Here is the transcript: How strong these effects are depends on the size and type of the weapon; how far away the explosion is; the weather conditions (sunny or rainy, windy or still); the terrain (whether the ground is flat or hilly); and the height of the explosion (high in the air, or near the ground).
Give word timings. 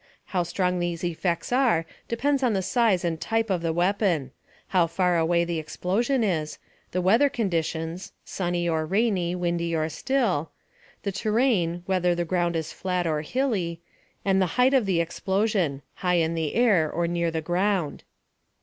How 0.33 0.41
strong 0.41 0.79
these 0.79 1.03
effects 1.03 1.51
are 1.51 1.85
depends 2.07 2.41
on 2.41 2.53
the 2.53 2.63
size 2.63 3.05
and 3.05 3.21
type 3.21 3.51
of 3.51 3.61
the 3.61 3.71
weapon; 3.71 4.31
how 4.69 4.87
far 4.87 5.15
away 5.19 5.43
the 5.43 5.59
explosion 5.59 6.23
is; 6.23 6.57
the 6.89 7.03
weather 7.03 7.29
conditions 7.29 8.11
(sunny 8.25 8.67
or 8.67 8.83
rainy, 8.83 9.35
windy 9.35 9.75
or 9.75 9.89
still); 9.89 10.49
the 11.03 11.11
terrain 11.11 11.83
(whether 11.85 12.15
the 12.15 12.25
ground 12.25 12.55
is 12.55 12.73
flat 12.73 13.05
or 13.05 13.21
hilly); 13.21 13.79
and 14.25 14.41
the 14.41 14.47
height 14.57 14.73
of 14.73 14.87
the 14.87 14.99
explosion 14.99 15.83
(high 15.93 16.15
in 16.15 16.33
the 16.33 16.55
air, 16.55 16.91
or 16.91 17.05
near 17.07 17.29
the 17.29 17.39
ground). 17.39 18.03